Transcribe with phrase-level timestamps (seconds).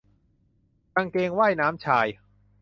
[0.95, 2.07] กางเกงว่ายน้ำชาย